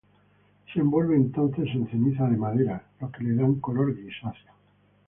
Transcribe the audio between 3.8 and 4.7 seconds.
grisáceo.